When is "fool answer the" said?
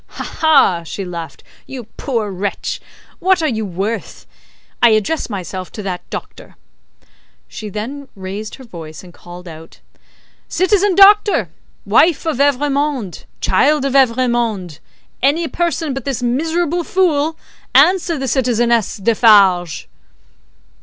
16.83-18.27